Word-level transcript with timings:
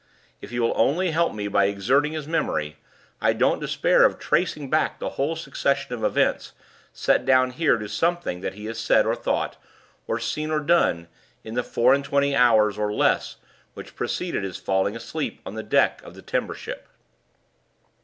If 0.41 0.49
he 0.49 0.59
will 0.59 0.73
only 0.75 1.11
help 1.11 1.31
me 1.31 1.47
by 1.47 1.65
exerting 1.65 2.13
his 2.13 2.25
memory, 2.25 2.77
I 3.21 3.33
don't 3.33 3.59
despair 3.59 4.03
of 4.03 4.17
tracing 4.17 4.67
back 4.67 4.97
the 4.97 5.09
whole 5.09 5.35
succession 5.35 5.93
of 5.93 6.03
events 6.03 6.53
set 6.91 7.23
down 7.23 7.51
here 7.51 7.77
to 7.77 7.87
something 7.87 8.41
that 8.41 8.55
he 8.55 8.65
has 8.65 8.79
said 8.79 9.05
or 9.05 9.13
thought, 9.15 9.57
or 10.07 10.17
seen 10.17 10.49
or 10.49 10.59
done, 10.59 11.07
in 11.43 11.53
the 11.53 11.61
four 11.61 11.93
and 11.93 12.03
twenty 12.03 12.35
hours, 12.35 12.79
or 12.79 12.91
less, 12.91 13.35
which 13.75 13.95
preceded 13.95 14.43
his 14.43 14.57
falling 14.57 14.95
asleep 14.95 15.39
on 15.45 15.53
the 15.53 15.61
deck 15.61 16.01
of 16.01 16.15
the 16.15 16.23
timber 16.23 16.55
ship." 16.55 16.87